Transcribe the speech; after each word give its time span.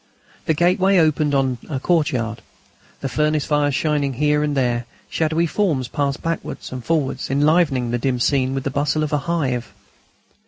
The 0.47 0.55
gateway 0.55 0.97
opened 0.97 1.35
on 1.35 1.59
a 1.69 1.79
courtyard, 1.79 2.41
with 3.03 3.11
furnace 3.11 3.45
fires 3.45 3.75
shining 3.75 4.13
here 4.13 4.41
and 4.41 4.57
there. 4.57 4.87
Shadowy 5.11 5.45
forms 5.45 5.87
passed 5.87 6.23
backwards 6.23 6.71
and 6.71 6.83
forwards, 6.83 7.29
enlivening 7.29 7.91
the 7.91 7.99
dim 7.99 8.19
scene 8.19 8.55
with 8.55 8.63
the 8.63 8.71
bustle 8.71 9.03
of 9.03 9.13
a 9.13 9.19
hive. 9.29 9.71